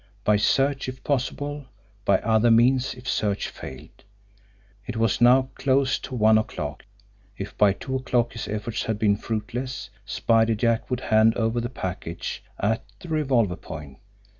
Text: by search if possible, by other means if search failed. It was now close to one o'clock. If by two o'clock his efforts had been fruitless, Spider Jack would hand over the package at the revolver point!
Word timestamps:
by 0.23 0.35
search 0.35 0.89
if 0.89 1.03
possible, 1.03 1.67
by 2.05 2.17
other 2.21 2.49
means 2.49 2.95
if 2.95 3.07
search 3.07 3.49
failed. 3.49 4.03
It 4.87 4.97
was 4.97 5.21
now 5.21 5.49
close 5.53 5.99
to 5.99 6.15
one 6.15 6.39
o'clock. 6.39 6.85
If 7.37 7.55
by 7.55 7.73
two 7.73 7.97
o'clock 7.97 8.33
his 8.33 8.47
efforts 8.47 8.81
had 8.85 8.97
been 8.97 9.15
fruitless, 9.15 9.91
Spider 10.03 10.55
Jack 10.55 10.89
would 10.89 11.01
hand 11.01 11.35
over 11.37 11.61
the 11.61 11.69
package 11.69 12.43
at 12.59 12.83
the 12.99 13.09
revolver 13.09 13.55
point! 13.55 13.99